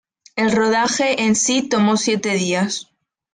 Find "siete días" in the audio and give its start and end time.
1.95-2.87